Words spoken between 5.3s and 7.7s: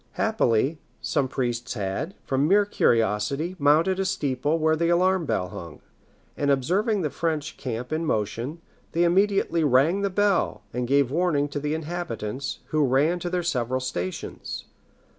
hung; and observing the French